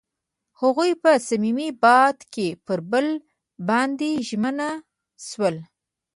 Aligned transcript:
هغوی 0.61 0.91
په 1.03 1.11
صمیمي 1.27 1.69
باد 1.83 2.17
کې 2.33 2.47
پر 2.65 2.79
بل 2.91 3.07
باندې 3.67 4.09
ژمن 4.27 4.57
شول. 5.27 5.55